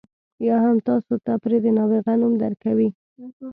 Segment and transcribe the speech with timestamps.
[0.47, 2.89] یا هم تاسو ته پرې د نابغه نوم درکوي.